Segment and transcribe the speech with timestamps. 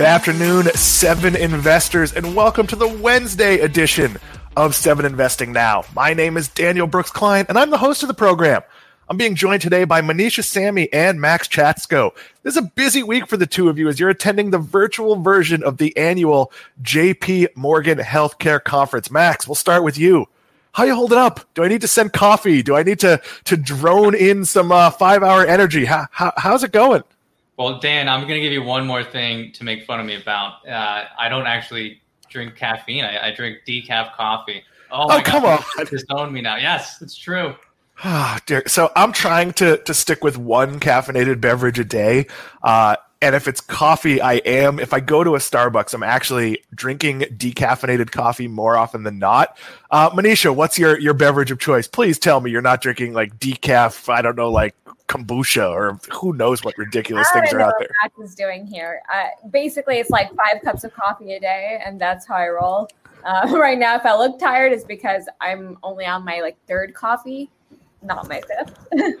[0.00, 4.16] Good afternoon, Seven Investors, and welcome to the Wednesday edition
[4.56, 5.84] of Seven Investing Now.
[5.94, 8.62] My name is Daniel Brooks Kline, and I'm the host of the program.
[9.10, 12.12] I'm being joined today by Manisha Samy and Max Chatsko.
[12.42, 15.16] This is a busy week for the two of you as you're attending the virtual
[15.16, 19.10] version of the annual JP Morgan Healthcare Conference.
[19.10, 20.24] Max, we'll start with you.
[20.72, 21.40] How you holding up?
[21.52, 22.62] Do I need to send coffee?
[22.62, 25.84] Do I need to to drone in some uh, five hour energy?
[25.84, 27.02] How, how, how's it going?
[27.60, 30.16] Well, Dan, I'm going to give you one more thing to make fun of me
[30.16, 30.66] about.
[30.66, 33.04] Uh, I don't actually drink caffeine.
[33.04, 34.62] I, I drink decaf coffee.
[34.90, 35.84] Oh, oh come God, on!
[35.84, 36.56] Disown me now.
[36.56, 37.54] Yes, it's true.
[38.02, 38.62] Oh, dear.
[38.66, 42.28] So I'm trying to to stick with one caffeinated beverage a day.
[42.62, 44.78] Uh, and if it's coffee, I am.
[44.78, 49.58] If I go to a Starbucks, I'm actually drinking decaffeinated coffee more often than not.
[49.90, 51.86] Uh, Manisha, what's your your beverage of choice?
[51.86, 54.08] Please tell me you're not drinking like decaf.
[54.10, 54.74] I don't know, like
[55.10, 57.88] kombucha or who knows what ridiculous things are out there.
[58.02, 59.02] Max is doing here.
[59.12, 62.88] Uh, basically, it's like five cups of coffee a day, and that's how I roll.
[63.24, 66.94] Uh, right now, if I look tired, it's because I'm only on my like third
[66.94, 67.50] coffee,
[68.02, 69.18] not my fifth.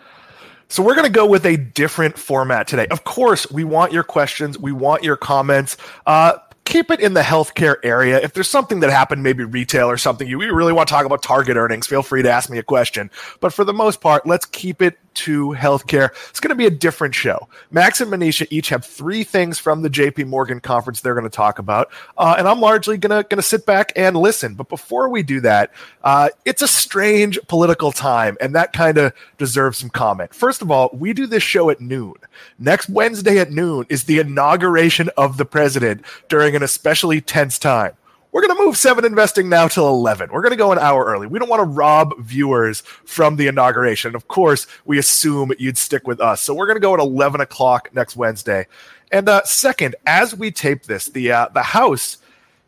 [0.72, 2.86] So we're going to go with a different format today.
[2.92, 5.76] Of course, we want your questions, we want your comments.
[6.06, 8.20] Uh, keep it in the healthcare area.
[8.20, 11.22] If there's something that happened, maybe retail or something, you really want to talk about
[11.22, 13.10] target earnings, feel free to ask me a question.
[13.40, 16.10] But for the most part, let's keep it to healthcare.
[16.30, 17.48] It's going to be a different show.
[17.70, 21.30] Max and Manisha each have three things from the JP Morgan conference they're going to
[21.30, 21.92] talk about.
[22.16, 24.54] Uh, and I'm largely going to, going to sit back and listen.
[24.54, 29.12] But before we do that, uh, it's a strange political time, and that kind of
[29.38, 30.34] deserves some comment.
[30.34, 32.14] First of all, we do this show at noon.
[32.58, 37.92] Next Wednesday at noon is the inauguration of the president during an especially tense time.
[38.32, 40.30] We're going to move seven investing now till 11.
[40.32, 41.26] We're going to go an hour early.
[41.26, 44.14] We don't want to rob viewers from the inauguration.
[44.14, 46.40] Of course, we assume you'd stick with us.
[46.40, 48.66] So we're going to go at 11 o'clock next Wednesday.
[49.10, 52.18] And uh, second, as we tape this, the uh, the House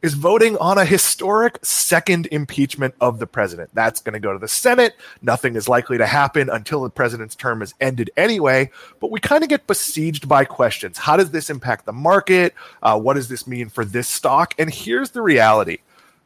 [0.02, 3.70] is voting on a historic second impeachment of the president.
[3.72, 4.94] That's going to go to the Senate.
[5.22, 8.70] Nothing is likely to happen until the president's term is ended anyway.
[9.00, 10.98] But we kind of get besieged by questions.
[10.98, 12.54] How does this impact the market?
[12.82, 14.54] Uh, what does this mean for this stock?
[14.58, 15.78] And here's the reality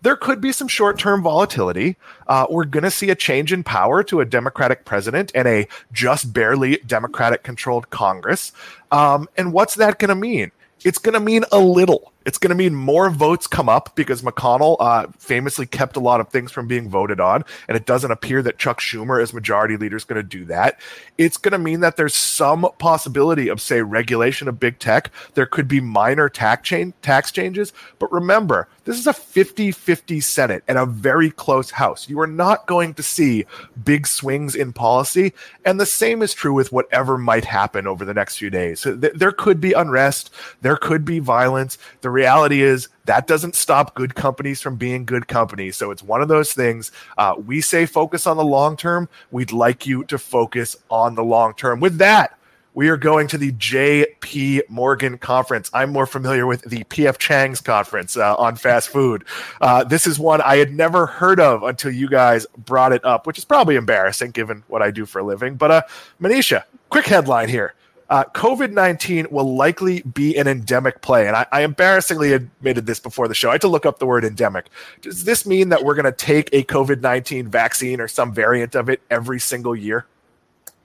[0.02, 1.96] there could be some short term volatility.
[2.28, 5.66] Uh, we're going to see a change in power to a Democratic president and a
[5.92, 8.52] just barely Democratic controlled Congress.
[8.92, 10.52] Um, and what's that going to mean?
[10.84, 12.12] It's going to mean a little.
[12.26, 16.20] It's going to mean more votes come up because McConnell uh, famously kept a lot
[16.20, 19.76] of things from being voted on, and it doesn't appear that Chuck Schumer, as majority
[19.76, 20.78] leader, is going to do that.
[21.16, 25.10] It's going to mean that there's some possibility of, say, regulation of big tech.
[25.34, 30.62] There could be minor tax, tax changes, but remember, this is a 50 50 Senate
[30.68, 32.08] and a very close House.
[32.08, 33.44] You are not going to see
[33.84, 35.32] big swings in policy.
[35.64, 38.86] And the same is true with whatever might happen over the next few days.
[38.86, 40.32] There could be unrest,
[40.62, 41.78] there could be violence.
[42.00, 45.76] The reality is that doesn't stop good companies from being good companies.
[45.76, 46.90] So it's one of those things.
[47.18, 49.08] Uh, we say focus on the long term.
[49.30, 51.78] We'd like you to focus on the long term.
[51.80, 52.36] With that,
[52.76, 55.70] we are going to the JP Morgan conference.
[55.72, 59.24] I'm more familiar with the PF Chang's conference uh, on fast food.
[59.62, 63.26] Uh, this is one I had never heard of until you guys brought it up,
[63.26, 65.54] which is probably embarrassing given what I do for a living.
[65.54, 65.82] But uh,
[66.20, 67.74] Manisha, quick headline here.
[68.08, 71.26] Uh, COVID 19 will likely be an endemic play.
[71.26, 73.48] And I, I, embarrassingly admitted this before the show.
[73.48, 74.66] I had to look up the word endemic.
[75.00, 78.76] Does this mean that we're going to take a COVID 19 vaccine or some variant
[78.76, 80.06] of it every single year?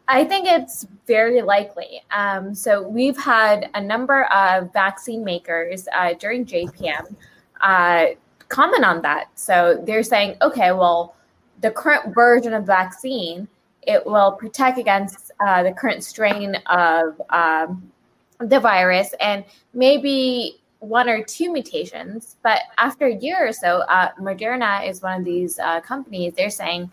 [0.07, 2.01] I think it's very likely.
[2.11, 7.15] Um, so we've had a number of vaccine makers uh, during JPM
[7.61, 8.07] uh,
[8.49, 9.29] comment on that.
[9.35, 11.15] So they're saying, okay, well,
[11.61, 13.47] the current version of vaccine
[13.83, 17.91] it will protect against uh, the current strain of um,
[18.39, 19.43] the virus and
[19.73, 22.37] maybe one or two mutations.
[22.43, 26.33] But after a year or so, uh, Moderna is one of these uh, companies.
[26.35, 26.91] They're saying,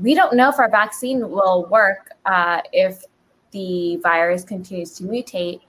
[0.00, 3.02] we don't know if our vaccine will work uh, if
[3.50, 5.60] the virus continues to mutate.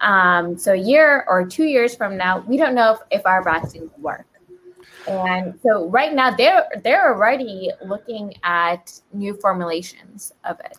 [0.00, 3.42] Um, so, a year or two years from now, we don't know if, if our
[3.42, 4.26] vaccine will work.
[5.06, 10.78] And so, right now, they're they're already looking at new formulations of it.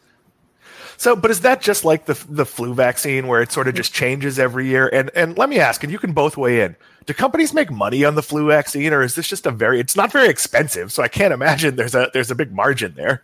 [0.97, 3.93] So, but is that just like the the flu vaccine, where it sort of just
[3.93, 4.89] changes every year?
[4.91, 6.75] And and let me ask, and you can both weigh in.
[7.05, 9.79] Do companies make money on the flu vaccine, or is this just a very?
[9.79, 13.23] It's not very expensive, so I can't imagine there's a there's a big margin there.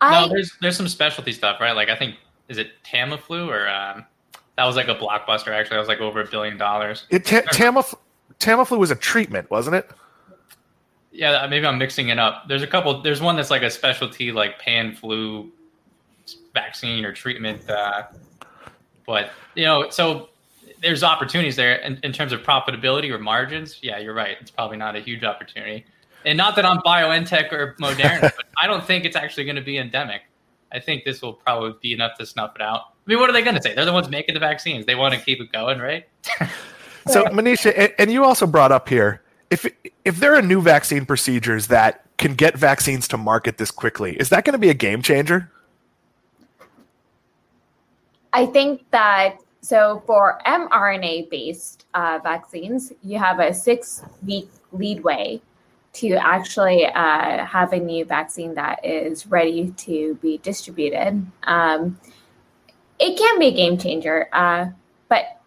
[0.00, 1.72] I, no, there's there's some specialty stuff, right?
[1.72, 2.16] Like I think
[2.48, 4.04] is it Tamiflu or um,
[4.56, 5.48] that was like a blockbuster.
[5.48, 7.06] Actually, that was like over a billion dollars.
[7.10, 7.96] It ta- Tamiflu,
[8.40, 9.90] Tamiflu was a treatment, wasn't it?
[11.18, 12.46] yeah, maybe I'm mixing it up.
[12.46, 13.02] There's a couple.
[13.02, 15.50] There's one that's like a specialty, like pan flu
[16.54, 17.68] vaccine or treatment.
[17.68, 18.04] Uh,
[19.04, 20.28] but you know, so
[20.80, 23.80] there's opportunities there in, in, terms of profitability or margins.
[23.82, 24.36] Yeah, you're right.
[24.40, 25.84] It's probably not a huge opportunity.
[26.24, 29.62] And not that I'm BioNTech or Moderna, but I don't think it's actually going to
[29.62, 30.22] be endemic.
[30.70, 32.80] I think this will probably be enough to snuff it out.
[32.80, 33.74] I mean, what are they going to say?
[33.74, 34.86] They're the ones making the vaccines.
[34.86, 36.06] They want to keep it going, right?
[37.06, 39.66] so, Manisha, and you also brought up here if
[40.04, 44.28] if there are new vaccine procedures that can get vaccines to market this quickly, is
[44.30, 45.50] that going to be a game changer?
[48.32, 55.40] I think that so for mRNA based uh, vaccines, you have a six week leadway
[55.94, 61.26] to actually uh, have a new vaccine that is ready to be distributed.
[61.44, 61.98] Um,
[62.98, 64.66] it can be a game changer, uh,
[65.08, 65.37] but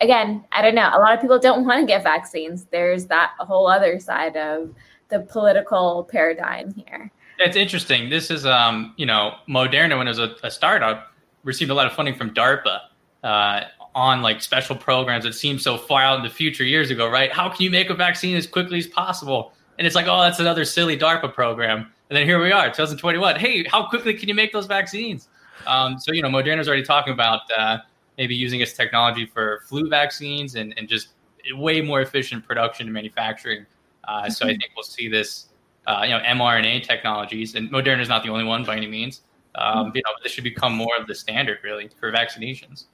[0.00, 0.90] again, I don't know.
[0.92, 2.64] A lot of people don't want to get vaccines.
[2.70, 4.74] There's that whole other side of
[5.08, 7.10] the political paradigm here.
[7.38, 8.10] It's interesting.
[8.10, 11.12] This is, um, you know, Moderna, when it was a, a startup,
[11.44, 12.80] received a lot of funding from DARPA
[13.22, 13.60] uh,
[13.94, 17.32] on like special programs that seemed so far out in the future years ago, right?
[17.32, 19.52] How can you make a vaccine as quickly as possible?
[19.78, 21.92] And it's like, oh, that's another silly DARPA program.
[22.10, 23.36] And then here we are, 2021.
[23.36, 25.28] Hey, how quickly can you make those vaccines?
[25.66, 27.78] Um, so, you know, Moderna's already talking about uh,
[28.18, 31.10] maybe using its technology for flu vaccines and, and just
[31.52, 33.64] way more efficient production and manufacturing.
[34.04, 34.30] Uh, mm-hmm.
[34.30, 34.58] So I mm-hmm.
[34.58, 35.46] think we'll see this,
[35.86, 39.22] uh, you know, mRNA technologies, and Moderna is not the only one by any means.
[39.54, 39.96] Um, mm-hmm.
[39.96, 42.86] You know, this should become more of the standard really for vaccinations.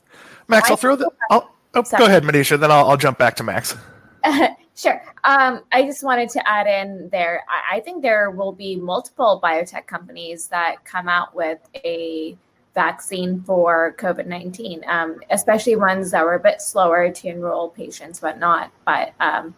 [0.46, 1.10] Max, I'll throw the.
[1.30, 2.60] I'll, oh, go ahead, Manisha.
[2.60, 3.76] Then I'll, I'll jump back to Max.
[4.76, 5.02] sure.
[5.24, 7.42] Um, I just wanted to add in there.
[7.48, 12.36] I, I think there will be multiple biotech companies that come out with a
[12.74, 18.20] vaccine for COVID 19, um, especially ones that were a bit slower to enroll patients,
[18.20, 18.70] but not.
[18.84, 19.54] But um,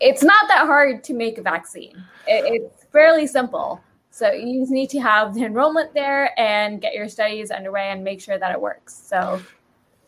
[0.00, 3.80] it's not that hard to make a vaccine, it, it's fairly simple.
[4.10, 8.04] So you just need to have the enrollment there and get your studies underway and
[8.04, 8.94] make sure that it works.
[8.94, 9.40] So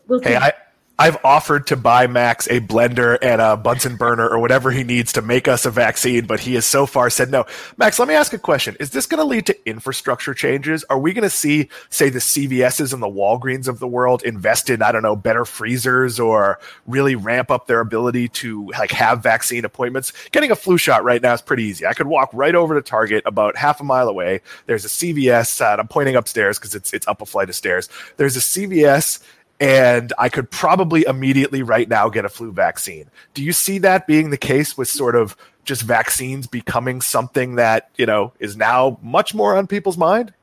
[0.08, 0.52] we'll hey, I,
[0.96, 5.12] I've offered to buy Max a blender and a Bunsen burner or whatever he needs
[5.14, 7.46] to make us a vaccine, but he has so far said no.
[7.76, 8.76] Max, let me ask a question.
[8.78, 10.84] Is this going to lead to infrastructure changes?
[10.84, 14.70] Are we going to see, say, the CVSs and the Walgreens of the world invest
[14.70, 19.20] in, I don't know, better freezers or really ramp up their ability to like have
[19.20, 20.12] vaccine appointments?
[20.30, 21.86] Getting a flu shot right now is pretty easy.
[21.86, 24.42] I could walk right over to Target about half a mile away.
[24.66, 27.56] There's a CVS, uh, and I'm pointing upstairs because it's it's up a flight of
[27.56, 27.88] stairs.
[28.16, 29.20] There's a CVS
[29.64, 33.10] and I could probably immediately right now get a flu vaccine.
[33.32, 37.88] Do you see that being the case with sort of just vaccines becoming something that,
[37.96, 40.34] you know, is now much more on people's mind?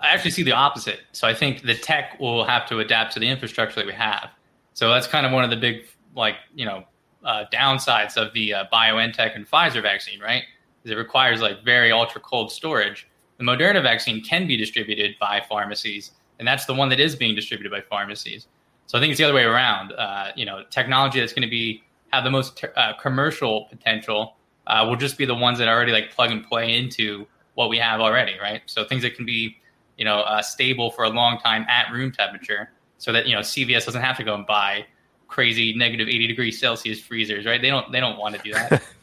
[0.00, 1.00] I actually see the opposite.
[1.10, 4.30] So I think the tech will have to adapt to the infrastructure that we have.
[4.74, 6.84] So that's kind of one of the big, like, you know,
[7.24, 10.44] uh, downsides of the uh, BioNTech and Pfizer vaccine, right?
[10.84, 13.08] Is it requires like very ultra cold storage.
[13.38, 17.34] The Moderna vaccine can be distributed by pharmacies, and that's the one that is being
[17.34, 18.46] distributed by pharmacies.
[18.88, 19.92] So I think it's the other way around.
[19.92, 24.34] Uh, you know, technology that's going to be have the most uh, commercial potential
[24.66, 27.68] uh, will just be the ones that are already like plug and play into what
[27.68, 28.62] we have already, right?
[28.64, 29.56] So things that can be,
[29.98, 33.40] you know, uh, stable for a long time at room temperature, so that you know
[33.40, 34.86] CVS doesn't have to go and buy
[35.28, 37.60] crazy negative 80 degrees Celsius freezers, right?
[37.60, 38.82] They don't they don't want to do that.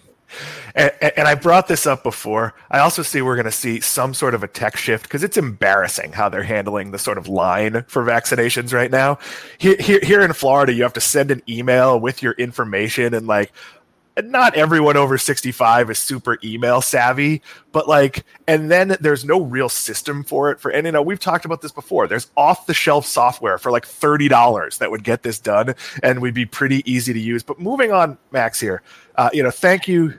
[0.73, 2.53] And, and, I brought this up before.
[2.69, 5.37] I also see we're going to see some sort of a tech shift because it's
[5.37, 9.17] embarrassing how they're handling the sort of line for vaccinations right now.
[9.57, 13.27] Here, here, here in Florida, you have to send an email with your information and
[13.27, 13.51] like,
[14.23, 17.41] not everyone over 65 is super email savvy,
[17.71, 20.59] but like, and then there's no real system for it.
[20.59, 22.07] For, and you know, we've talked about this before.
[22.07, 26.33] There's off the shelf software for like $30 that would get this done and would
[26.33, 27.43] be pretty easy to use.
[27.43, 28.81] But moving on, Max, here,
[29.15, 30.13] uh, you know, thank you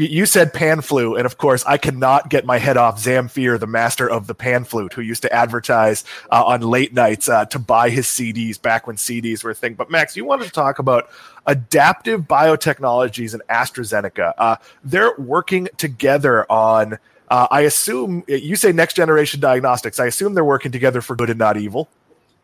[0.00, 3.66] you said pan flu, and of course, I cannot get my head off Zamfir, the
[3.66, 7.58] master of the pan flute, who used to advertise uh, on late nights uh, to
[7.58, 9.74] buy his CDs back when CDs were a thing.
[9.74, 11.10] But Max, you wanted to talk about
[11.46, 14.34] adaptive biotechnologies and AstraZeneca.
[14.38, 16.98] Uh, they're working together on.
[17.28, 20.00] Uh, I assume you say next generation diagnostics.
[20.00, 21.88] I assume they're working together for good and not evil.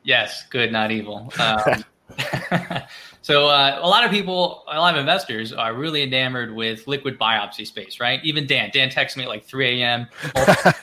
[0.04, 1.32] Yes, good, not evil.
[1.40, 1.84] Um,
[3.26, 7.18] so uh, a lot of people, a lot of investors are really enamored with liquid
[7.18, 8.20] biopsy space, right?
[8.22, 10.06] Even Dan, Dan texted me at like 3 a.m.
[10.36, 10.76] like,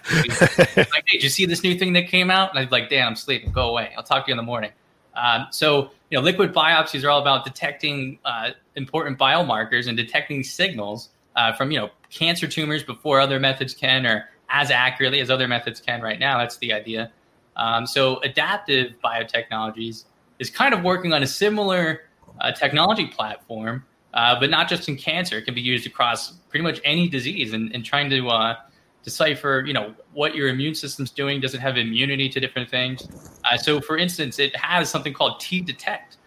[0.76, 2.50] hey, did you see this new thing that came out?
[2.50, 3.54] And I was like, Dan, I'm sleeping.
[3.54, 3.94] Go away.
[3.96, 4.72] I'll talk to you in the morning.
[5.16, 10.44] Um, so you know, liquid biopsies are all about detecting uh, important biomarkers and detecting
[10.44, 15.30] signals uh, from you know cancer tumors before other methods can, or as accurately as
[15.30, 16.40] other methods can right now.
[16.40, 17.10] That's the idea.
[17.56, 20.04] Um, so adaptive biotechnologies
[20.40, 22.02] is kind of working on a similar
[22.42, 25.38] uh, technology platform, uh, but not just in cancer.
[25.38, 28.56] It can be used across pretty much any disease and, and trying to uh,
[29.04, 31.40] decipher, you know, what your immune system's doing.
[31.40, 33.08] Does it have immunity to different things?
[33.44, 36.18] Uh, so, for instance, it has something called T-Detect,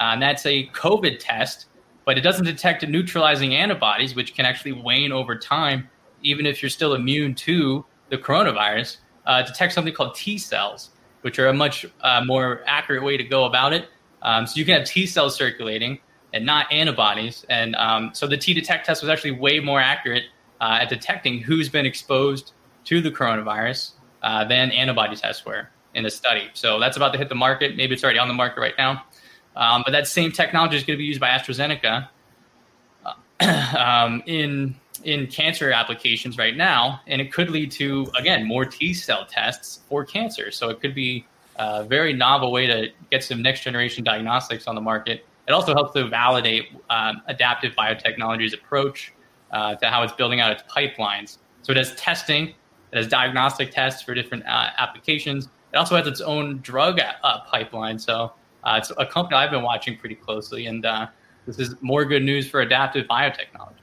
[0.00, 1.66] uh, and that's a COVID test,
[2.04, 5.88] but it doesn't detect neutralizing antibodies, which can actually wane over time,
[6.22, 8.98] even if you're still immune to the coronavirus.
[9.24, 10.90] Uh, detect something called T cells,
[11.22, 11.84] which are a much
[12.24, 13.88] more accurate way to go about it.
[14.26, 16.00] Um, so you can have T cells circulating
[16.34, 17.46] and not antibodies.
[17.48, 20.24] And um, so the T detect test was actually way more accurate
[20.60, 22.52] uh, at detecting who's been exposed
[22.84, 23.92] to the coronavirus
[24.22, 26.48] uh, than antibody tests were in the study.
[26.54, 27.76] So that's about to hit the market.
[27.76, 29.04] Maybe it's already on the market right now.
[29.54, 32.08] Um, but that same technology is going to be used by AstraZeneca
[33.06, 38.64] uh, um, in in cancer applications right now, and it could lead to again more
[38.64, 40.50] T cell tests for cancer.
[40.50, 41.26] So it could be
[41.58, 45.26] a very novel way to get some next generation diagnostics on the market.
[45.48, 49.12] It also helps to validate um, adaptive biotechnology's approach
[49.52, 51.38] uh, to how it's building out its pipelines.
[51.62, 55.48] So it has testing, it has diagnostic tests for different uh, applications.
[55.72, 57.98] It also has its own drug uh, pipeline.
[57.98, 58.32] So
[58.64, 61.06] uh, it's a company I've been watching pretty closely, and uh,
[61.46, 63.74] this is more good news for adaptive biotechnology.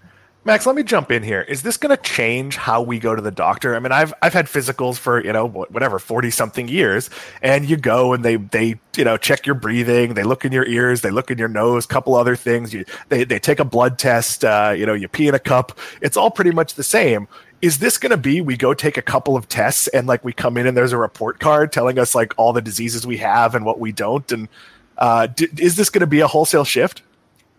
[0.45, 1.41] Max, let me jump in here.
[1.43, 3.75] Is this going to change how we go to the doctor?
[3.75, 7.09] I mean, I've I've had physicals for you know whatever forty something years,
[7.41, 10.65] and you go and they they you know check your breathing, they look in your
[10.65, 12.73] ears, they look in your nose, couple other things.
[12.73, 14.43] You they they take a blood test.
[14.43, 15.79] Uh, you know, you pee in a cup.
[16.01, 17.29] It's all pretty much the same.
[17.61, 20.33] Is this going to be we go take a couple of tests and like we
[20.33, 23.55] come in and there's a report card telling us like all the diseases we have
[23.55, 24.29] and what we don't?
[24.29, 24.49] And
[24.97, 27.01] uh, d- is this going to be a wholesale shift?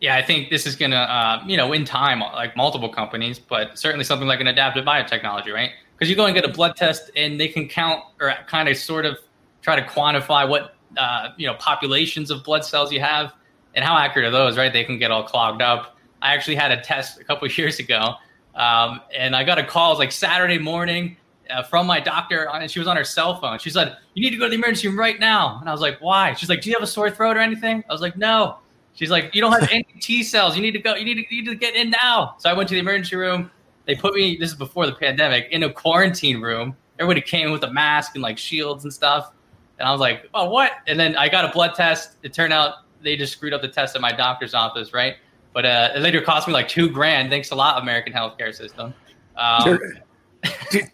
[0.05, 3.79] Yeah, I think this is to, uh, you know, in time, like multiple companies, but
[3.79, 5.71] certainly something like an adaptive biotechnology, right?
[5.97, 8.77] Because you go and get a blood test and they can count or kind of
[8.77, 9.17] sort of
[9.63, 13.33] try to quantify what, uh, you know, populations of blood cells you have
[13.75, 14.75] and how accurate are those, right?
[14.75, 15.97] They can get all clogged up.
[16.21, 18.17] I actually had a test a couple years ago
[18.57, 21.17] um, and I got a call, like Saturday morning
[21.49, 23.59] uh, from my doctor and she was on her cell phone.
[23.59, 25.61] She said, you need to go to the emergency room right now.
[25.61, 26.35] And I was like, why?
[26.35, 27.83] She's like, do you have a sore throat or anything?
[27.89, 28.59] I was like, no.
[28.95, 30.57] She's like, you don't have any T cells.
[30.57, 30.95] You need to go.
[30.95, 32.37] You need to, you need to get in now.
[32.39, 33.51] So I went to the emergency room.
[33.87, 34.37] They put me.
[34.37, 36.77] This is before the pandemic in a quarantine room.
[36.99, 39.33] Everybody came with a mask and like shields and stuff.
[39.79, 40.73] And I was like, oh, what?
[40.87, 42.17] And then I got a blood test.
[42.23, 45.17] It turned out they just screwed up the test at my doctor's office, right?
[45.53, 47.31] But uh, it later cost me like two grand.
[47.31, 48.95] Thanks a lot, American healthcare system.
[49.37, 49.79] Um,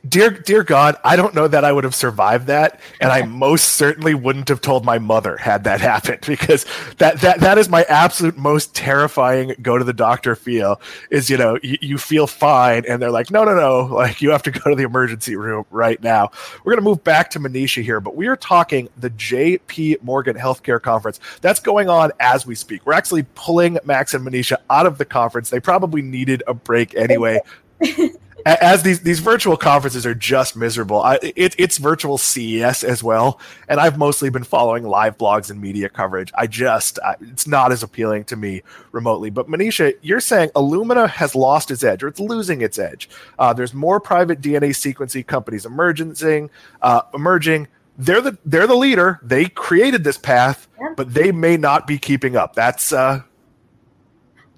[0.09, 3.71] dear, dear God, I don't know that I would have survived that, and I most
[3.71, 6.67] certainly wouldn't have told my mother had that happened because
[6.99, 10.81] that that that is my absolute most terrifying go to the doctor feel
[11.11, 14.31] is you know you, you feel fine and they're like no no no like you
[14.31, 16.31] have to go to the emergency room right now.
[16.65, 19.99] We're gonna move back to Manisha here, but we are talking the J.P.
[20.03, 22.87] Morgan Healthcare Conference that's going on as we speak.
[22.87, 25.51] We're actually pulling Max and Manisha out of the conference.
[25.51, 27.41] They probably needed a break anyway.
[28.47, 31.01] as these these virtual conferences are just miserable.
[31.01, 35.61] I, it, it's virtual CES as well, and I've mostly been following live blogs and
[35.61, 36.33] media coverage.
[36.37, 39.31] I just I, it's not as appealing to me remotely.
[39.31, 43.09] But Manisha, you're saying Illumina has lost its edge, or it's losing its edge.
[43.39, 46.51] Uh, there's more private DNA sequencing companies emerging,
[46.83, 47.69] uh, emerging.
[47.99, 49.21] They're the they're the leader.
[49.23, 52.55] They created this path, but they may not be keeping up.
[52.55, 53.23] That's uh,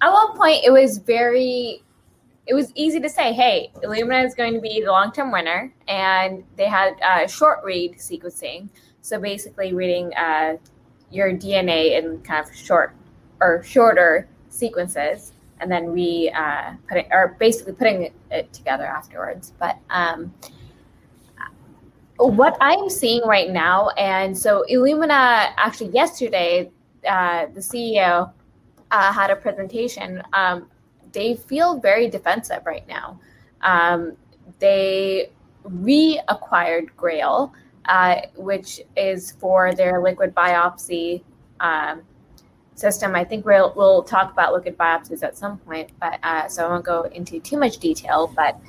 [0.01, 1.83] at one point it was very
[2.45, 5.73] it was easy to say, hey, Illumina is going to be the long term winner.
[5.87, 8.69] And they had uh, short read sequencing.
[9.01, 10.57] So basically, reading uh,
[11.11, 12.95] your DNA in kind of short
[13.39, 19.53] or shorter sequences and then re uh, putting or basically putting it, together afterwards.
[19.59, 20.33] But um,
[22.17, 26.71] what I'm seeing right now, and so Illumina actually yesterday,
[27.07, 28.31] uh, the CEO
[28.91, 30.69] uh, had a presentation um,
[31.13, 33.19] they feel very defensive right now.
[33.61, 34.17] Um,
[34.59, 35.31] they
[35.65, 37.53] reacquired Grail,
[37.85, 41.23] uh, which is for their liquid biopsy
[41.59, 42.01] um,
[42.75, 43.15] system.
[43.15, 46.69] I think we'll, we'll talk about liquid biopsies at some point, but uh, so I
[46.69, 48.31] won't go into too much detail.
[48.35, 48.59] But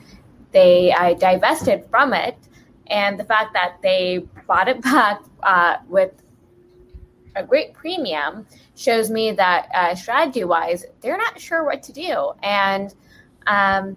[0.52, 2.36] they uh, divested from it,
[2.88, 6.12] and the fact that they bought it back uh, with
[7.36, 12.32] a great premium shows me that uh, strategy wise, they're not sure what to do.
[12.42, 12.94] And
[13.46, 13.96] um,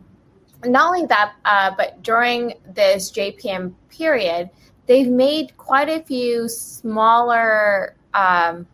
[0.66, 4.50] not only that, uh, but during this JPM period,
[4.86, 8.68] they've made quite a few smaller um,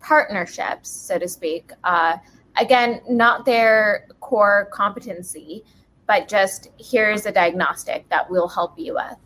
[0.00, 1.70] partnerships, so to speak.
[1.84, 2.16] Uh,
[2.58, 5.64] again, not their core competency,
[6.06, 9.16] but just here's a diagnostic that we'll help you with.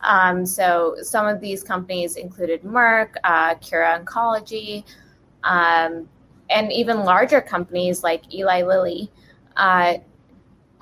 [0.00, 4.84] Um, so some of these companies included Merck, uh, Kura Oncology,
[5.44, 6.08] um,
[6.50, 9.10] and even larger companies like Eli Lilly.
[9.56, 9.94] Uh,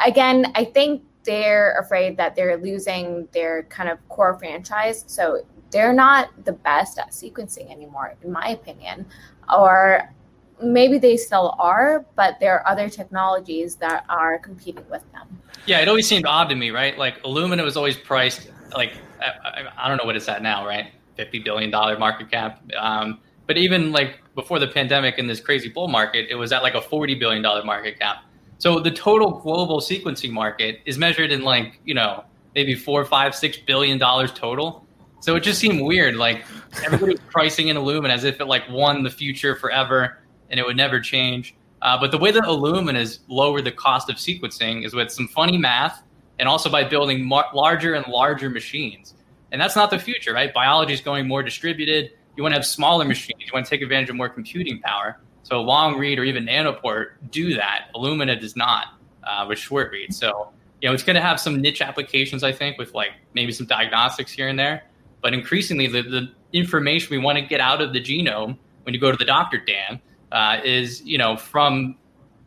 [0.04, 5.04] again, I think they're afraid that they're losing their kind of core franchise.
[5.06, 9.06] So they're not the best at sequencing anymore, in my opinion.
[9.52, 10.14] Or
[10.62, 15.40] maybe they still are, but there are other technologies that are competing with them.
[15.66, 16.96] Yeah, it always seemed odd to me, right?
[16.96, 20.92] Like Illumina was always priced like I, I don't know what it's at now, right?
[21.16, 22.62] Fifty billion dollar market cap.
[22.76, 26.62] Um, but even like before the pandemic in this crazy bull market, it was at
[26.62, 28.24] like a forty billion dollar market cap.
[28.58, 33.34] So the total global sequencing market is measured in like you know maybe four, five,
[33.34, 34.86] six billion dollars total.
[35.20, 36.16] So it just seemed weird.
[36.16, 36.44] Like
[36.84, 40.18] everybody's pricing in Illumina as if it like won the future forever
[40.50, 41.54] and it would never change.
[41.82, 45.28] Uh, but the way that Illumina has lowered the cost of sequencing is with some
[45.28, 46.02] funny math
[46.38, 49.14] and also by building mar- larger and larger machines.
[49.52, 50.52] And that's not the future, right?
[50.52, 52.12] Biology is going more distributed.
[52.36, 53.40] You want to have smaller machines.
[53.40, 55.20] You want to take advantage of more computing power.
[55.44, 57.86] So long read or even nanopore do that.
[57.94, 58.88] Illumina does not
[59.22, 60.12] uh, with short read.
[60.12, 60.50] So
[60.80, 63.66] you know it's going to have some niche applications, I think, with like maybe some
[63.66, 64.84] diagnostics here and there.
[65.22, 69.00] But increasingly, the, the information we want to get out of the genome when you
[69.00, 70.00] go to the doctor, Dan,
[70.32, 71.96] uh, is you know from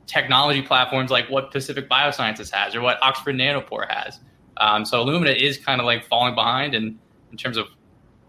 [0.09, 4.19] technology platforms like what Pacific Biosciences has or what Oxford Nanopore has.
[4.57, 6.99] Um, so Illumina is kind of like falling behind in,
[7.31, 7.67] in terms of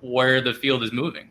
[0.02, 1.30] where the field is moving.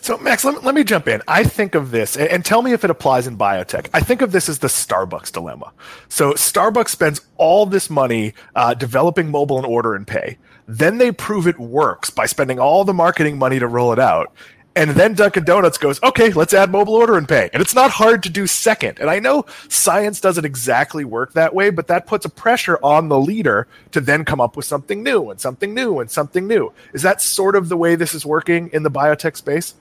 [0.00, 1.22] So, Max, let me, let me jump in.
[1.26, 3.88] I think of this, and, and, tell me if it applies in biotech.
[3.92, 5.72] I think of this as the Starbucks dilemma.
[6.08, 10.38] So, Starbucks spends all this money uh, developing mobile and order and pay.
[10.68, 14.32] Then they prove it works by spending all the marketing money to roll it out.
[14.76, 17.48] And then Dunkin' Donuts goes, okay, let's add mobile order and pay.
[17.54, 18.98] And it's not hard to do second.
[19.00, 23.08] And I know science doesn't exactly work that way, but that puts a pressure on
[23.08, 26.74] the leader to then come up with something new and something new and something new.
[26.92, 29.74] Is that sort of the way this is working in the biotech space?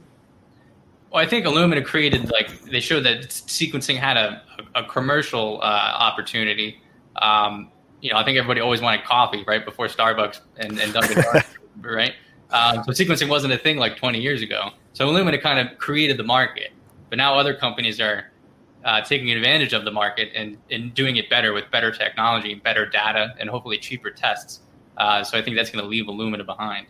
[1.12, 4.42] Well, I think Illumina created, like, they showed that sequencing had a,
[4.76, 6.82] a, commercial uh, opportunity.
[7.22, 11.22] Um, you know, I think everybody always wanted coffee right before Starbucks and, and Dunkin'
[11.22, 12.14] Donuts, right?
[12.52, 14.70] Um, so sequencing wasn't a thing like 20 years ago.
[14.94, 16.72] So Illumina kind of created the market,
[17.10, 18.32] but now other companies are
[18.86, 22.86] uh, taking advantage of the market and, and doing it better with better technology, better
[22.86, 24.62] data, and hopefully cheaper tests.
[24.98, 26.88] Uh, so I think that's going to leave Illumina behind.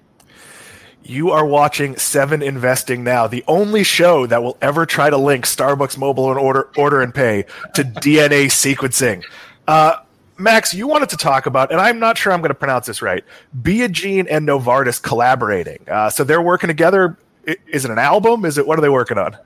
[1.03, 5.45] You are watching Seven Investing now, the only show that will ever try to link
[5.45, 9.23] Starbucks Mobile and Order Order and Pay to DNA sequencing.
[9.67, 9.97] Uh,
[10.37, 13.01] Max, you wanted to talk about, and I'm not sure I'm going to pronounce this
[13.01, 13.23] right.
[13.61, 15.79] BeiGene and Novartis collaborating.
[15.87, 17.17] Uh, so they're working together.
[17.45, 18.43] Is it an album?
[18.43, 19.37] Is it what are they working on?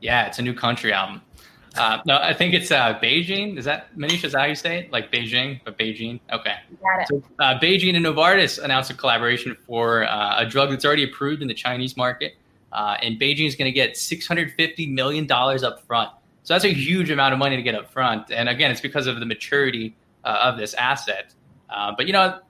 [0.00, 1.22] Yeah, it's a new country album.
[1.76, 3.58] Uh, no, I think it's uh, Beijing.
[3.58, 4.24] Is that Manisha?
[4.24, 4.92] Is that how you say it?
[4.92, 6.20] Like Beijing, but Beijing.
[6.32, 6.54] Okay.
[6.82, 7.08] Got it.
[7.08, 11.42] So, uh, BeiGene and Novartis announced a collaboration for uh, a drug that's already approved
[11.42, 12.36] in the Chinese market,
[12.72, 16.10] uh, and BeiGene is going to get 650 million dollars up front.
[16.44, 18.30] So that's a huge amount of money to get up front.
[18.30, 19.94] And again, it's because of the maturity
[20.26, 21.32] uh, of this asset.
[21.70, 22.40] Uh, but you know,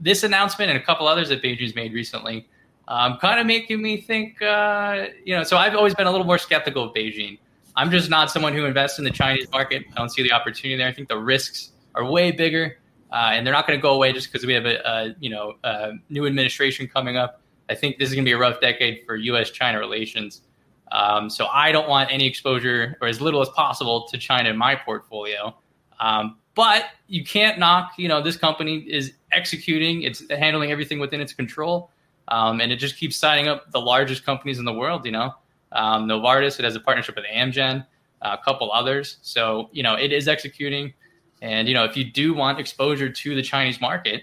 [0.00, 2.48] this announcement and a couple others that BeiGene's made recently,
[2.88, 4.40] um, kind of making me think.
[4.42, 7.38] Uh, you know, so I've always been a little more skeptical of BeiGene.
[7.76, 9.84] I'm just not someone who invests in the Chinese market.
[9.92, 10.88] I don't see the opportunity there.
[10.88, 12.78] I think the risks are way bigger,
[13.12, 15.30] uh, and they're not going to go away just because we have a, a you
[15.30, 17.40] know a new administration coming up.
[17.68, 20.42] I think this is going to be a rough decade for U.S.-China relations.
[20.90, 24.58] Um, so I don't want any exposure or as little as possible to China in
[24.58, 25.56] my portfolio.
[25.98, 31.20] Um, but you can't knock, you know, this company is executing, it's handling everything within
[31.20, 31.90] its control.
[32.28, 35.34] Um, and it just keeps signing up the largest companies in the world, you know.
[35.72, 37.86] Um, Novartis, it has a partnership with Amgen,
[38.20, 39.18] uh, a couple others.
[39.22, 40.92] So, you know, it is executing.
[41.40, 44.22] And, you know, if you do want exposure to the Chinese market,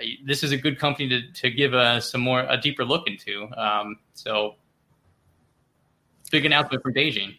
[0.00, 3.06] uh, this is a good company to, to give a, some more, a deeper look
[3.06, 3.48] into.
[3.56, 4.54] Um, so,
[6.30, 7.36] big announcement from BeiGene.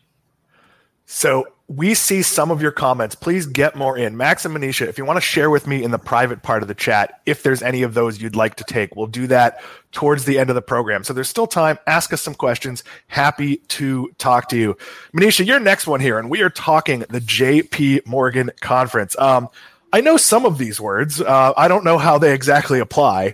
[1.05, 3.15] So we see some of your comments.
[3.15, 4.15] Please get more in.
[4.15, 6.67] Max and Manisha, if you want to share with me in the private part of
[6.67, 10.25] the chat, if there's any of those you'd like to take, we'll do that towards
[10.25, 11.03] the end of the program.
[11.03, 11.79] So there's still time.
[11.87, 12.83] Ask us some questions.
[13.07, 14.77] Happy to talk to you.
[15.11, 19.17] Manisha, you're next one here, and we are talking the JP Morgan conference.
[19.17, 19.49] Um,
[19.91, 21.19] I know some of these words.
[21.19, 23.33] Uh, I don't know how they exactly apply.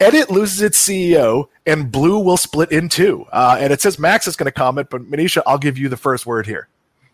[0.00, 3.26] Edit loses its CEO, and Blue will split in two.
[3.32, 5.96] Uh, and it says Max is going to comment, but Manisha, I'll give you the
[5.96, 6.68] first word here.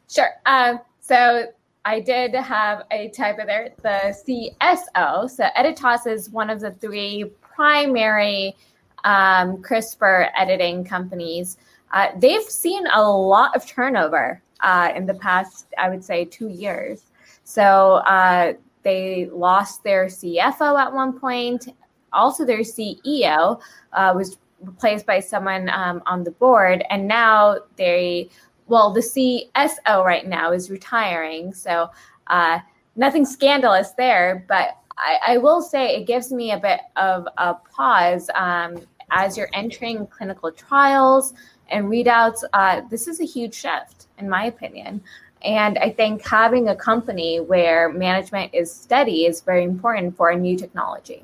[0.08, 0.30] Sure.
[0.46, 1.46] Um, so
[1.84, 5.30] I did have a typo there, the CSO.
[5.30, 8.56] So Editas is one of the three primary
[9.04, 11.58] um, CRISPR editing companies.
[11.92, 16.48] Uh, they've seen a lot of turnover uh, in the past, I would say, two
[16.48, 17.04] years.
[17.44, 21.68] So uh, they lost their CFO at one point.
[22.12, 23.60] Also, their CEO
[23.92, 28.28] uh, was replaced by someone um, on the board, and now they,
[28.68, 31.52] well, the CSO right now is retiring.
[31.54, 31.90] So
[32.26, 32.60] uh,
[32.96, 37.54] nothing scandalous there, but I, I, will say it gives me a bit of a
[37.54, 38.78] pause um,
[39.10, 41.34] as you're entering clinical trials
[41.68, 42.42] and readouts.
[42.52, 45.02] Uh, this is a huge shift, in my opinion.
[45.42, 50.36] And I think having a company where management is steady is very important for a
[50.36, 51.22] new technology.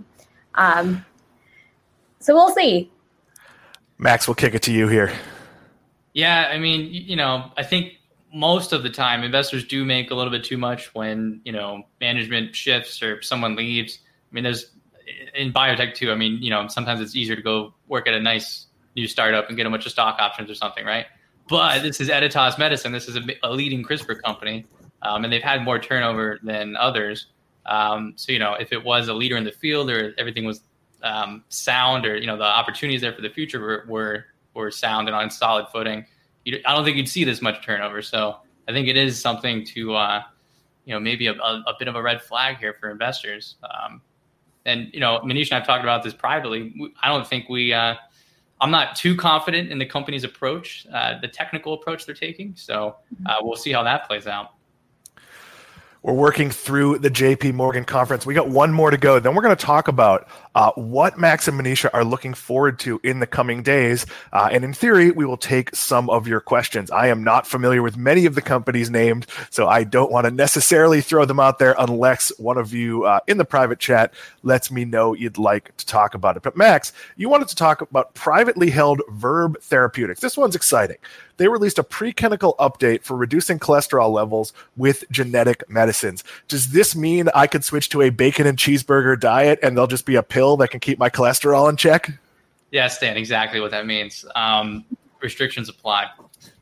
[0.55, 1.05] Um,
[2.21, 2.93] so we'll see.
[3.99, 5.13] Max, we'll kick it to you here.
[6.15, 7.95] Yeah, I mean, you know, I think
[8.35, 11.83] most of the time investors do make a little bit too much when, you know,
[12.01, 13.99] management shifts or someone leaves.
[14.31, 14.71] I mean, there's
[15.35, 16.11] in biotech too.
[16.11, 19.49] I mean, you know, sometimes it's easier to go work at a nice new startup
[19.49, 21.07] and get a bunch of stock options or something, right?
[21.49, 22.93] But this is Editas Medicine.
[22.93, 24.67] This is a, a leading CRISPR company,
[25.03, 27.27] um, and they've had more turnover than others.
[27.67, 30.61] Um, so you know, if it was a leader in the field or everything was
[31.03, 35.09] um, sound, or you know, the opportunities there for the future were were, were sound
[35.09, 36.05] and on solid footing,
[36.45, 38.03] you, I don't think you'd see this much turnover.
[38.03, 38.39] So
[38.69, 40.23] I think it is something to uh,
[40.85, 43.57] you know maybe a, a, a, bit of a red flag here for investors.
[43.63, 44.01] Um,
[44.65, 46.93] and you know, Manish and I've talked about this privately.
[47.03, 47.95] I don't think we uh,
[48.61, 52.55] I'm not too confident in the company's approach, uh, the technical approach they're taking.
[52.57, 54.55] So uh, we'll see how that plays out.
[56.03, 58.27] We're working through the JP Morgan conference.
[58.27, 59.21] We got one more to go.
[59.21, 63.01] Then we're going to talk about uh, what Max and Manisha are looking forward to
[63.05, 64.05] in the coming days.
[64.33, 66.91] Uh, and in theory, we will take some of your questions.
[66.91, 70.33] I am not familiar with many of the companies named, so I don't want to
[70.33, 74.13] necessarily throw them out there unless one of you uh, in the private chat
[74.43, 76.43] lets me know you'd like to talk about it.
[76.43, 80.21] But Max, you wanted to talk about privately held Verve Therapeutics.
[80.21, 80.97] This one's exciting
[81.37, 86.25] they released a preclinical update for reducing cholesterol levels with genetic medicines.
[86.49, 90.07] Does this mean I could switch to a bacon and cheeseburger diet and there'll just
[90.07, 92.11] be a pill that can keep my cholesterol in check?
[92.71, 94.25] Yeah, Stan, exactly what that means.
[94.35, 94.85] Um,
[95.21, 96.11] restrictions apply.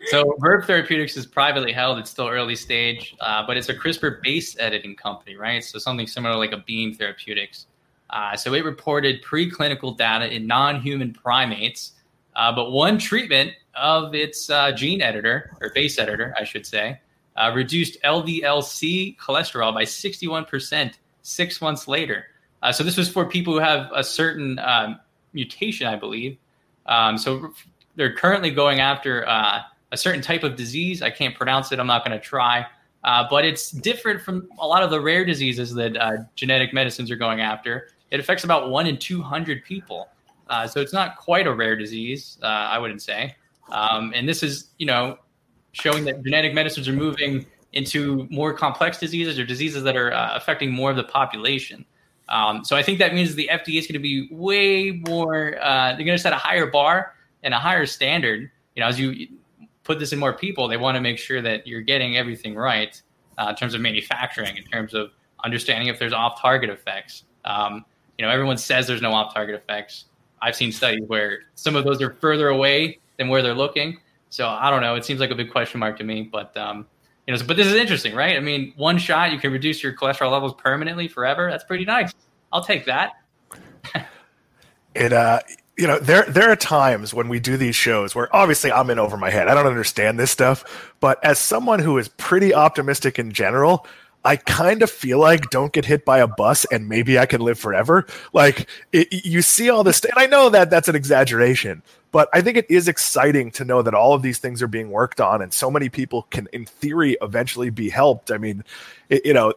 [0.07, 1.99] So Verve Therapeutics is privately held.
[1.99, 5.63] It's still early stage, uh, but it's a CRISPR base editing company, right?
[5.63, 7.67] So something similar like a Beam Therapeutics.
[8.11, 11.93] Uh, so it reported preclinical data in non-human primates,
[12.37, 17.01] uh, but one treatment of its uh, gene editor or base editor, I should say,
[17.37, 22.27] uh, reduced LDLC cholesterol by 61% six months later.
[22.63, 24.99] Uh, so this was for people who have a certain um,
[25.33, 26.37] mutation, I believe.
[26.87, 27.53] Um, so
[27.97, 29.61] they're currently going after uh,
[29.93, 31.03] a certain type of disease.
[31.03, 31.79] I can't pronounce it.
[31.79, 32.67] I'm not going to try.
[33.03, 37.17] Uh, but it's different from a lot of the rare diseases that genetic medicines are
[37.17, 37.89] going after.
[38.11, 40.09] It affects about one in 200 people.
[40.67, 43.37] So it's not quite a rare disease, I wouldn't say.
[43.71, 45.19] Um, and this is, you know,
[45.73, 50.35] showing that genetic medicines are moving into more complex diseases or diseases that are uh,
[50.35, 51.85] affecting more of the population.
[52.29, 55.57] Um, so I think that means the FDA is going to be way more.
[55.61, 58.51] Uh, they're going to set a higher bar and a higher standard.
[58.75, 59.29] You know, as you
[59.85, 63.01] put this in more people, they want to make sure that you're getting everything right
[63.39, 65.11] uh, in terms of manufacturing, in terms of
[65.45, 67.25] understanding if there's off-target effects.
[67.45, 67.85] Um,
[68.19, 70.05] you know, everyone says there's no off-target effects.
[70.43, 73.99] I've seen studies where some of those are further away than where they're looking.
[74.31, 74.95] So I don't know.
[74.95, 76.87] It seems like a big question mark to me, but um,
[77.27, 78.37] you know, but this is interesting, right?
[78.37, 81.51] I mean, one shot you can reduce your cholesterol levels permanently forever.
[81.51, 82.13] That's pretty nice.
[82.53, 83.13] I'll take that.
[84.95, 85.41] it uh
[85.77, 88.99] you know there there are times when we do these shows where obviously I'm in
[88.99, 89.49] over my head.
[89.49, 93.87] I don't understand this stuff, but as someone who is pretty optimistic in general,
[94.25, 97.41] I kind of feel like don't get hit by a bus and maybe I can
[97.41, 98.07] live forever.
[98.33, 102.43] Like it, you see all this, and I know that that's an exaggeration, but I
[102.43, 105.41] think it is exciting to know that all of these things are being worked on
[105.41, 108.31] and so many people can, in theory, eventually be helped.
[108.31, 108.63] I mean,
[109.09, 109.55] it, you know,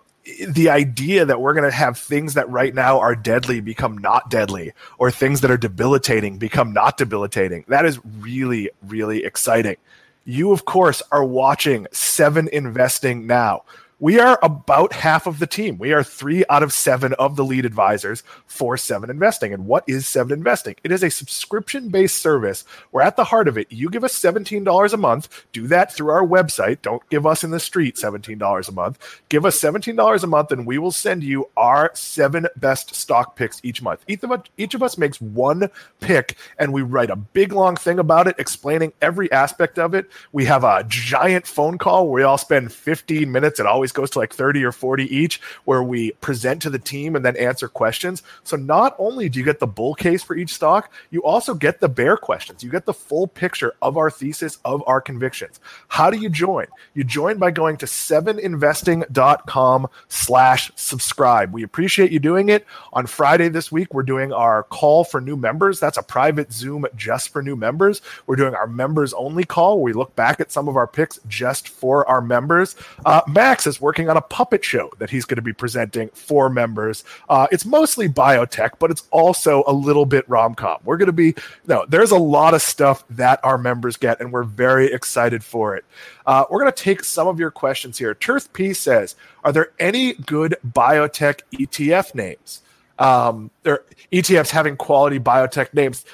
[0.48, 4.30] the idea that we're going to have things that right now are deadly become not
[4.30, 7.66] deadly or things that are debilitating become not debilitating.
[7.68, 9.76] That is really, really exciting.
[10.24, 13.64] You, of course, are watching Seven Investing now
[14.04, 15.78] we are about half of the team.
[15.78, 19.54] We are three out of seven of the lead advisors for Seven Investing.
[19.54, 20.76] And what is Seven Investing?
[20.84, 24.20] It is a subscription based service where, at the heart of it, you give us
[24.20, 25.46] $17 a month.
[25.54, 26.82] Do that through our website.
[26.82, 29.22] Don't give us in the street $17 a month.
[29.30, 33.62] Give us $17 a month, and we will send you our seven best stock picks
[33.64, 34.04] each month.
[34.10, 35.70] Each of us, each of us makes one
[36.02, 40.12] pick, and we write a big long thing about it, explaining every aspect of it.
[40.34, 43.62] We have a giant phone call where we all spend 15 minutes.
[43.62, 47.16] It always goes to like 30 or 40 each, where we present to the team
[47.16, 48.24] and then answer questions.
[48.44, 51.80] So not only do you get the bull case for each stock, you also get
[51.80, 52.64] the bear questions.
[52.64, 55.60] You get the full picture of our thesis, of our convictions.
[55.88, 56.68] How do you join?
[56.94, 61.54] You join by going to seveninvesting.com slash subscribe.
[61.54, 62.66] We appreciate you doing it.
[62.94, 65.80] On Friday this week, we're doing our call for new members.
[65.80, 68.02] That's a private Zoom just for new members.
[68.28, 71.20] We're doing our members only call where we look back at some of our picks
[71.28, 72.76] just for our members.
[73.06, 76.50] Uh, Max is working on a puppet show that he's going to be presenting for
[76.50, 77.04] members.
[77.28, 80.80] Uh, it's mostly biotech, but it's also a little bit rom com.
[80.86, 81.36] We're going to be,
[81.68, 85.76] no, there's a lot of stuff that our members get, and we're very excited for
[85.76, 85.84] it.
[86.26, 88.16] Uh, we're going to take some of your questions here.
[88.16, 92.62] Turth P says, Are there any good biotech ETF names?
[92.98, 96.06] Um, there ETFs having quality biotech names.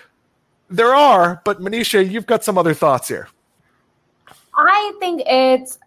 [0.72, 3.28] There are, but Manisha, you've got some other thoughts here.
[4.56, 5.78] I think it's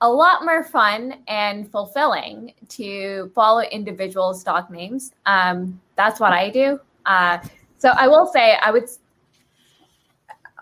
[0.00, 5.12] a lot more fun and fulfilling to follow individual stock names.
[5.24, 6.78] Um, that's what I do.
[7.06, 7.38] Uh,
[7.78, 8.88] so I will say I would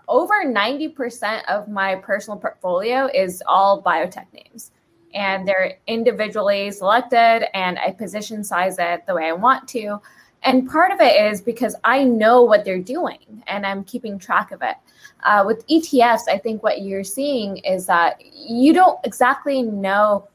[0.07, 4.71] over 90% of my personal portfolio is all biotech names
[5.15, 9.99] and they're individually selected and I position size it the way I want to.
[10.45, 14.51] And part of it is because I know what they're doing and I'm keeping track
[14.51, 14.75] of it.
[15.23, 20.27] Uh, with ETFs, I think what you're seeing is that you don't exactly know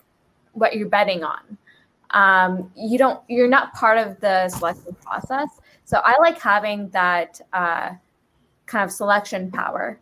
[0.53, 1.57] what you're betting on.
[2.11, 3.21] Um, you don't.
[3.29, 5.61] You're not part of the selection process.
[5.85, 7.91] So I like having that uh,
[8.67, 10.01] kind of selection power.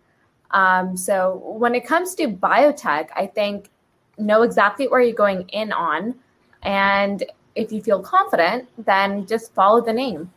[0.52, 3.68] Um, so when it comes to biotech, I think
[4.16, 6.14] know exactly where you're going in on,
[6.62, 10.30] and if you feel confident, then just follow the name.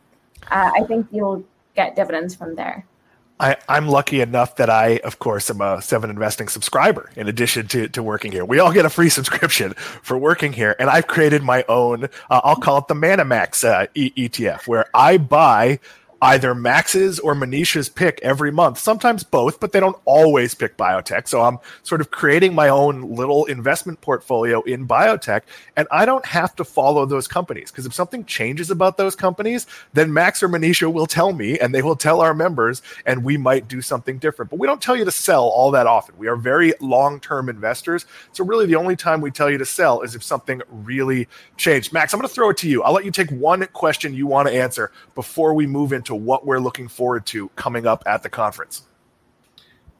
[0.50, 1.44] Uh, I think you'll
[1.74, 2.84] get dividends from there.
[3.40, 7.66] I, am lucky enough that I, of course, am a Seven Investing subscriber in addition
[7.68, 8.44] to, to working here.
[8.44, 10.76] We all get a free subscription for working here.
[10.78, 14.86] And I've created my own, uh, I'll call it the Manamax uh, e- ETF, where
[14.94, 15.80] I buy
[16.22, 21.26] either Max's or Manisha's pick every month, sometimes both, but they don't always pick biotech.
[21.26, 25.42] So I'm sort of creating my own little investment portfolio in biotech,
[25.76, 29.66] and I don't have to follow those companies because if something changes about those companies,
[29.94, 33.36] then Max or Manisha will tell me and they will tell our members, and we
[33.36, 34.48] might do something different.
[34.48, 36.16] But we don't tell you to sell all that often.
[36.18, 38.06] We are very long term investors.
[38.30, 41.92] So really, the only time we tell you to sell is if something really changed.
[41.92, 42.84] Max, I'm going to throw it to you.
[42.84, 46.16] I'll let you take one question you want to answer before we move into to
[46.16, 48.82] what we're looking forward to coming up at the conference.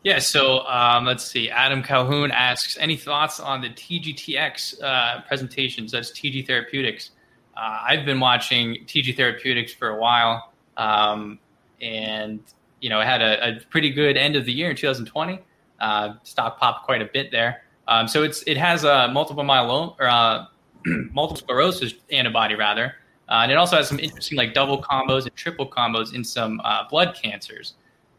[0.05, 1.48] Yeah, so um, let's see.
[1.48, 5.92] Adam Calhoun asks, any thoughts on the TGTX uh, presentations?
[5.92, 7.12] That's TG Therapeutics.
[7.57, 11.38] Uh, I've been watching TG Therapeutics for a while, um,
[11.81, 12.40] and
[12.81, 15.38] you know, had a, a, pretty good end of the year in 2020.
[15.79, 17.62] Uh, stock popped quite a bit there.
[17.87, 20.46] Um, so it's it has a multiple myeloma or uh,
[21.12, 22.96] multiple sclerosis antibody rather,
[23.28, 26.61] uh, and it also has some interesting like double combos and triple combos in some
[26.64, 27.74] uh, blood cancers.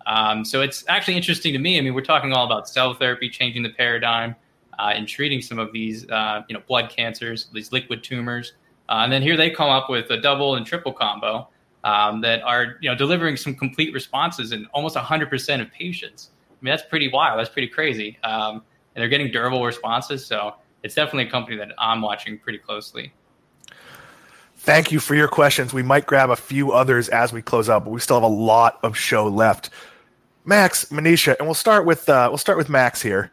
[0.05, 1.77] Um, so it's actually interesting to me.
[1.77, 4.35] I mean, we're talking all about cell therapy changing the paradigm
[4.79, 8.53] uh, in treating some of these, uh, you know, blood cancers, these liquid tumors,
[8.89, 11.47] uh, and then here they come up with a double and triple combo
[11.83, 16.31] um, that are, you know, delivering some complete responses in almost 100% of patients.
[16.49, 17.39] I mean, that's pretty wild.
[17.39, 18.63] That's pretty crazy, um,
[18.95, 20.25] and they're getting durable responses.
[20.25, 23.13] So it's definitely a company that I'm watching pretty closely.
[24.63, 25.73] Thank you for your questions.
[25.73, 28.33] We might grab a few others as we close out, but we still have a
[28.33, 29.69] lot of show left.
[30.45, 33.29] Max, Manisha, and we'll start with uh, we'll start with Max here.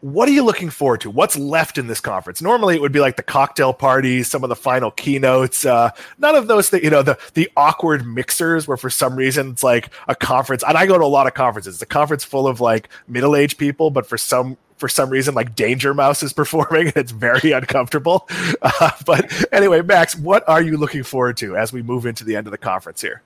[0.00, 1.10] What are you looking forward to?
[1.10, 2.40] What's left in this conference?
[2.40, 5.66] Normally, it would be like the cocktail parties, some of the final keynotes.
[5.66, 9.50] Uh, none of those things, you know, the the awkward mixers where for some reason
[9.50, 10.64] it's like a conference.
[10.66, 11.74] And I go to a lot of conferences.
[11.74, 15.32] It's a conference full of like middle aged people, but for some for some reason
[15.32, 18.28] like Danger Mouse is performing and it's very uncomfortable.
[18.60, 22.34] Uh, but anyway, Max, what are you looking forward to as we move into the
[22.34, 23.22] end of the conference here?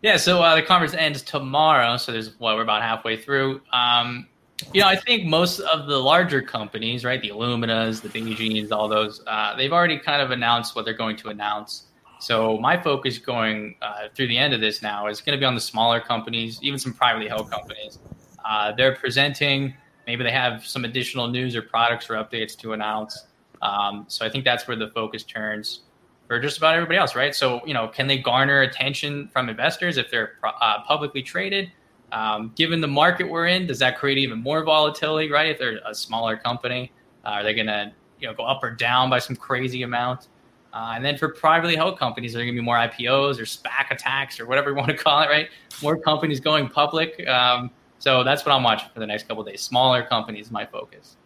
[0.00, 3.62] Yeah, so uh, the conference ends tomorrow, so there's well, we're about halfway through.
[3.72, 4.28] Um,
[4.72, 8.86] you know, I think most of the larger companies, right, the Illuminas, the BeiGenes, all
[8.86, 11.86] those, uh, they've already kind of announced what they're going to announce.
[12.20, 15.46] So my focus going uh, through the end of this now is going to be
[15.46, 17.98] on the smaller companies, even some privately held companies.
[18.44, 19.74] Uh, they're presenting
[20.12, 23.28] Maybe they have some additional news or products or updates to announce.
[23.62, 25.84] Um, so I think that's where the focus turns
[26.28, 27.34] for just about everybody else, right?
[27.34, 31.72] So you know, can they garner attention from investors if they're uh, publicly traded?
[32.12, 35.48] Um, given the market we're in, does that create even more volatility, right?
[35.48, 36.92] If they're a smaller company,
[37.24, 40.28] uh, are they going to you know go up or down by some crazy amount?
[40.74, 43.44] Uh, and then for privately held companies, there are going to be more IPOs or
[43.44, 45.48] SPAC attacks or whatever you want to call it, right?
[45.82, 47.26] More companies going public.
[47.26, 47.70] Um,
[48.02, 49.60] so that's what I'm watching for the next couple days.
[49.60, 51.16] Smaller companies, my focus.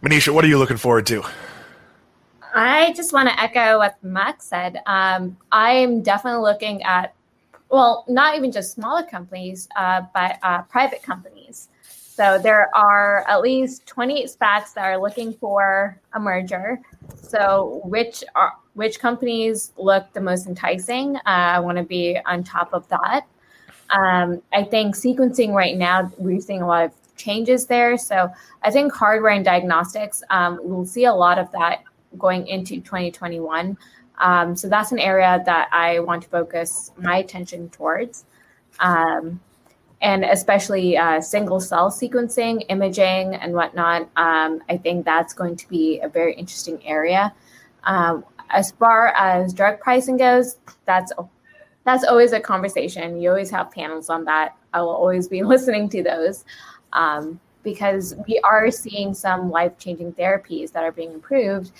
[0.00, 1.24] Manisha, what are you looking forward to?
[2.54, 4.80] I just want to echo what Max said.
[4.86, 7.14] Um, I'm definitely looking at,
[7.68, 11.68] well, not even just smaller companies, uh, but uh, private companies.
[11.82, 16.80] So there are at least 28 SPACs that are looking for a merger.
[17.16, 21.16] So which are which companies look the most enticing?
[21.16, 23.26] Uh, I want to be on top of that.
[23.90, 27.98] Um, I think sequencing right now we're seeing a lot of changes there.
[27.98, 28.30] So
[28.62, 31.82] I think hardware and diagnostics um, we'll see a lot of that
[32.18, 33.76] going into 2021.
[34.18, 38.24] Um, so that's an area that I want to focus my attention towards.
[38.80, 39.40] Um,
[40.02, 44.02] and especially uh, single cell sequencing, imaging, and whatnot.
[44.16, 47.34] Um, I think that's going to be a very interesting area.
[47.84, 51.12] Um, as far as drug pricing goes, that's
[51.84, 53.20] that's always a conversation.
[53.20, 54.56] You always have panels on that.
[54.72, 56.44] I will always be listening to those
[56.92, 61.72] um, because we are seeing some life changing therapies that are being improved.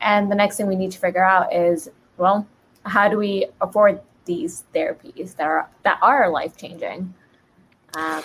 [0.00, 2.46] And the next thing we need to figure out is, well,
[2.84, 7.12] how do we afford these therapies that are that are life changing?
[7.94, 8.22] Um,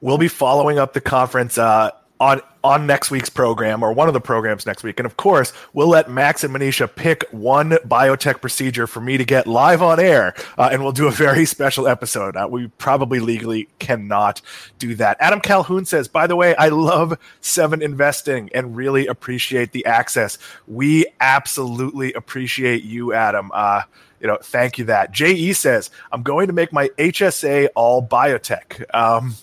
[0.00, 1.90] we'll be following up the conference uh,
[2.24, 5.52] on on next week's program or one of the programs next week, and of course,
[5.74, 10.00] we'll let Max and Manisha pick one biotech procedure for me to get live on
[10.00, 12.34] air, uh, and we'll do a very special episode.
[12.34, 14.40] Uh, we probably legally cannot
[14.78, 15.18] do that.
[15.20, 20.38] Adam Calhoun says, by the way, I love Seven Investing and really appreciate the access.
[20.66, 23.50] We absolutely appreciate you, Adam.
[23.52, 23.82] Uh,
[24.20, 25.12] you know, thank you that.
[25.12, 28.82] JE says, I'm going to make my HSA all biotech.
[28.94, 29.34] Um,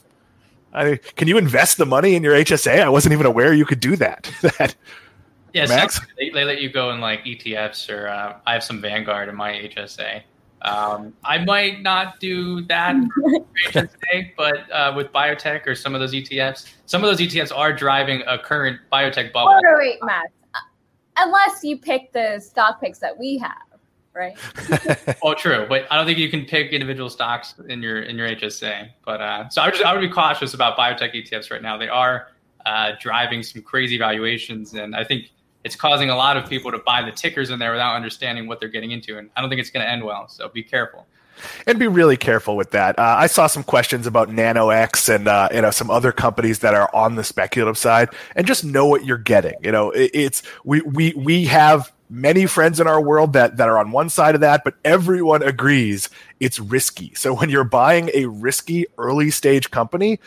[0.73, 2.81] I, can you invest the money in your HSA?
[2.81, 4.31] I wasn't even aware you could do that.
[4.41, 4.75] that
[5.53, 5.99] yeah, Max?
[6.17, 9.35] They, they, let you go in like ETFs or uh, I have some Vanguard in
[9.35, 10.21] my HSA.
[10.61, 12.95] Um, I might not do that
[13.65, 17.73] HSA, but uh, with biotech or some of those ETFs, some of those ETFs are
[17.73, 19.59] driving a current biotech bubble.
[19.63, 20.29] Wait, wait, Max.
[21.17, 23.70] Unless you pick the stock picks that we have
[24.13, 24.37] right?
[25.23, 28.27] well, true, but I don't think you can pick individual stocks in your in your
[28.29, 28.89] HSA.
[29.05, 31.77] But uh, so I would just, I would be cautious about biotech ETFs right now.
[31.77, 32.27] They are
[32.65, 35.31] uh, driving some crazy valuations, and I think
[35.63, 38.59] it's causing a lot of people to buy the tickers in there without understanding what
[38.59, 39.17] they're getting into.
[39.17, 40.27] And I don't think it's going to end well.
[40.27, 41.05] So be careful
[41.67, 42.97] and be really careful with that.
[42.97, 46.73] Uh, I saw some questions about NanoX and uh, you know some other companies that
[46.73, 49.55] are on the speculative side, and just know what you're getting.
[49.63, 53.69] You know, it, it's we we we have many friends in our world that that
[53.69, 57.13] are on one side of that, but everyone agrees it's risky.
[57.15, 60.19] So when you're buying a risky early stage company,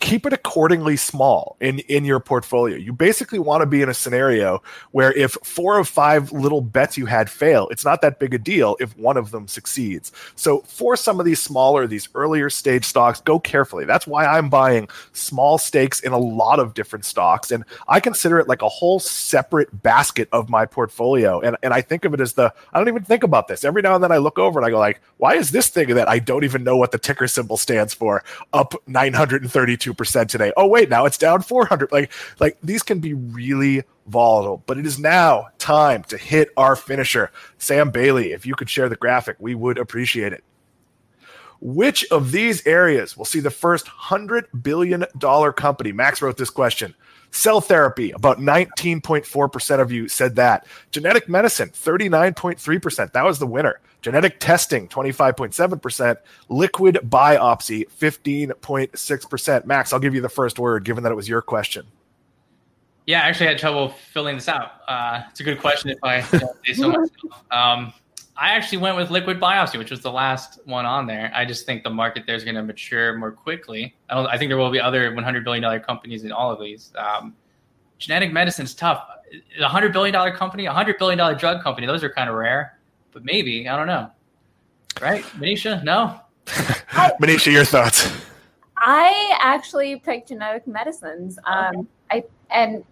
[0.00, 2.76] keep it accordingly small in in your portfolio.
[2.76, 6.96] You basically want to be in a scenario where if four of five little bets
[6.96, 10.10] you had fail, it's not that big a deal if one of them succeeds.
[10.34, 13.84] So for some of these smaller, these earlier stage stocks, go carefully.
[13.84, 18.38] That's why I'm buying small stakes in a lot of different stocks, and I consider
[18.40, 21.40] it like a whole separate basket of my portfolio.
[21.40, 23.64] And and I think of it as the I don't even think about this.
[23.64, 25.94] Every now and then I look over and I go like, why is this thing
[25.94, 30.52] that I don't even know what the ticker symbol stands for up 932 percent today.
[30.56, 31.92] Oh wait, now it's down 400.
[31.92, 36.76] Like like these can be really volatile, but it is now time to hit our
[36.76, 37.30] finisher.
[37.58, 40.44] Sam Bailey, if you could share the graphic, we would appreciate it.
[41.60, 45.04] Which of these areas will see the first $100 billion
[45.52, 45.92] company?
[45.92, 46.94] Max wrote this question.
[47.32, 50.66] Cell therapy, about 19.4% of you said that.
[50.90, 53.12] Genetic medicine, 39.3%.
[53.12, 53.80] That was the winner.
[54.02, 56.16] Genetic testing, 25.7%.
[56.48, 59.64] Liquid biopsy, 15.6%.
[59.64, 61.86] Max, I'll give you the first word, given that it was your question.
[63.06, 64.72] Yeah, I actually had trouble filling this out.
[64.88, 66.40] Uh, it's a good question if I say
[66.74, 67.44] so myself.
[67.50, 67.92] Um,
[68.36, 71.30] I actually went with liquid biopsy, which was the last one on there.
[71.34, 73.94] I just think the market there is going to mature more quickly.
[74.08, 74.26] I don't.
[74.26, 76.92] I think there will be other 100 billion dollar companies in all of these.
[76.96, 77.34] Um,
[77.98, 79.06] genetic medicine is tough.
[79.58, 82.36] A 100 billion dollar company, a 100 billion dollar drug company, those are kind of
[82.36, 82.80] rare
[83.12, 84.10] but maybe I don't know.
[85.00, 85.82] Right, Manisha?
[85.82, 86.20] No.
[86.46, 88.10] Manisha, your thoughts?
[88.76, 91.38] I actually picked genetic medicines.
[91.44, 92.84] Um, I and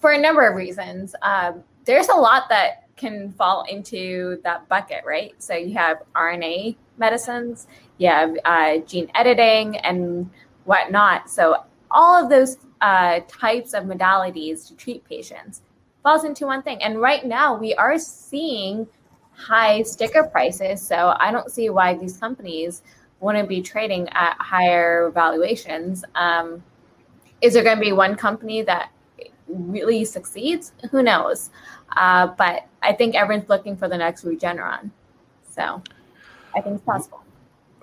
[0.00, 1.14] for a number of reasons.
[1.22, 5.34] Um, there's a lot that can fall into that bucket, right?
[5.38, 7.66] So you have RNA medicines,
[7.98, 10.30] you have uh, gene editing, and
[10.64, 11.30] whatnot.
[11.30, 15.62] So all of those uh, types of modalities to treat patients
[16.02, 16.82] falls into one thing.
[16.82, 18.86] And right now, we are seeing
[19.34, 20.86] high sticker prices.
[20.86, 22.82] So I don't see why these companies
[23.20, 26.04] wouldn't be trading at higher valuations.
[26.14, 26.62] Um,
[27.40, 28.90] is there going to be one company that
[29.48, 30.72] really succeeds?
[30.90, 31.50] Who knows?
[31.96, 34.90] Uh, but I think everyone's looking for the next Regeneron.
[35.50, 35.82] So
[36.54, 37.22] I think it's possible.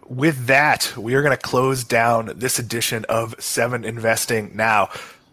[0.07, 4.89] With that, we are going to close down this edition of Seven Investing now.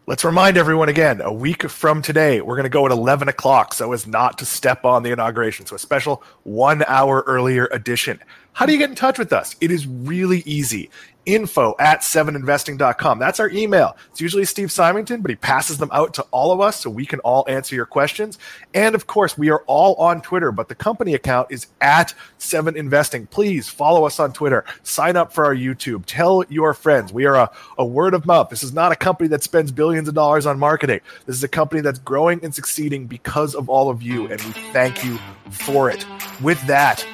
[0.07, 3.75] Let's remind everyone again a week from today, we're going to go at 11 o'clock
[3.75, 5.67] so as not to step on the inauguration.
[5.67, 8.21] So, a special one hour earlier edition.
[8.53, 9.57] How do you get in touch with us?
[9.61, 10.91] It is really easy
[11.27, 13.19] info at seveninvesting.com.
[13.19, 13.97] That's our email.
[14.11, 17.05] It's usually Steve Symington, but he passes them out to all of us so we
[17.05, 18.39] can all answer your questions.
[18.73, 22.77] And of course, we are all on Twitter, but the company account is at Seven
[22.77, 23.27] Investing.
[23.27, 24.65] Please follow us on Twitter.
[24.83, 26.05] Sign up for our YouTube.
[26.07, 27.13] Tell your friends.
[27.13, 28.49] We are a, a word of mouth.
[28.49, 31.01] This is not a company that spends billions of dollars on marketing.
[31.27, 34.53] This is a company that's growing and succeeding because of all of you, and we
[34.73, 35.19] thank you
[35.51, 36.07] for it.
[36.41, 37.07] With that,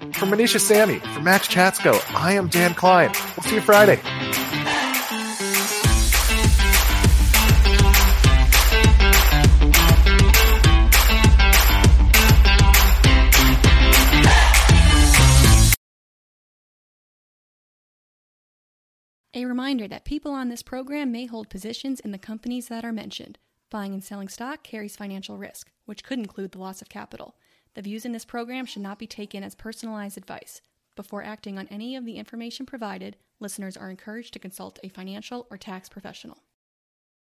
[0.00, 3.12] for Manisha Samy, for Maxx Chatsko, I am Dan Kline.
[3.36, 4.00] We'll see you Friday.
[19.32, 22.92] A reminder that people on this program may hold positions in the companies that are
[22.92, 23.38] mentioned.
[23.70, 27.36] Buying and selling stock carries financial risk, which could include the loss of capital.
[27.74, 30.60] The views in this program should not be taken as personalized advice.
[30.96, 35.46] Before acting on any of the information provided, listeners are encouraged to consult a financial
[35.50, 36.42] or tax professional.